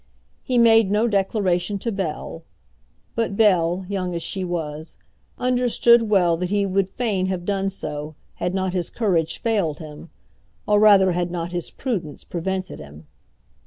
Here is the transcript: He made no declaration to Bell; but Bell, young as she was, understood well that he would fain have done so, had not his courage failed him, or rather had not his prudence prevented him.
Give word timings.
He 0.41 0.57
made 0.57 0.89
no 0.89 1.07
declaration 1.07 1.77
to 1.77 1.91
Bell; 1.91 2.41
but 3.13 3.37
Bell, 3.37 3.85
young 3.87 4.15
as 4.15 4.23
she 4.23 4.43
was, 4.43 4.97
understood 5.37 6.09
well 6.09 6.37
that 6.37 6.49
he 6.49 6.65
would 6.65 6.89
fain 6.89 7.27
have 7.27 7.45
done 7.45 7.69
so, 7.69 8.15
had 8.37 8.55
not 8.55 8.73
his 8.73 8.89
courage 8.89 9.37
failed 9.37 9.77
him, 9.77 10.09
or 10.65 10.79
rather 10.79 11.11
had 11.11 11.29
not 11.29 11.51
his 11.51 11.69
prudence 11.69 12.23
prevented 12.23 12.79
him. 12.79 13.05